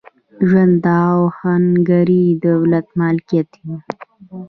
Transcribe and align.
ژرنده 0.49 0.95
او 1.11 1.21
اهنګري 1.33 2.25
د 2.35 2.35
دوی 2.67 2.83
ملکیت 2.99 3.49
و. 3.65 3.67